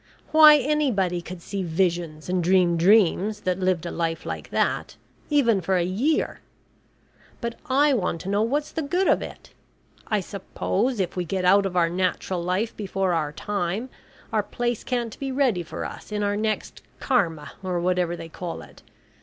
[0.31, 4.95] Why, anybody could see visions and dream dreams, that lived a life like that
[5.29, 6.39] even for a year!
[7.39, 9.51] But I want to know what's the good of it?
[10.07, 13.89] I suppose if we get out of our natural life before our time,
[14.33, 18.63] our place can't be ready for us in our next Karma, or whatever they call
[18.63, 18.81] it.